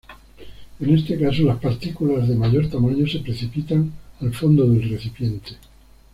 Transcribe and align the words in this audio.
En 0.79 0.89
este 0.95 1.15
caso 1.19 1.43
las 1.43 1.59
partículas 1.61 2.27
de 2.27 2.33
mayor 2.35 2.67
tamaño 2.67 3.05
se 3.05 3.19
precipitan 3.19 3.93
al 4.19 4.33
fondo 4.33 4.65
del 4.67 4.89
recipiente. 4.89 5.51